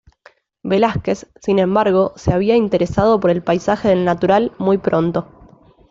Velázquez, 0.63 1.27
sin 1.39 1.59
embargo, 1.59 2.13
se 2.15 2.33
había 2.33 2.55
interesado 2.55 3.19
por 3.19 3.29
el 3.29 3.43
paisaje 3.43 3.89
del 3.89 4.03
natural 4.03 4.51
muy 4.57 4.79
pronto. 4.79 5.27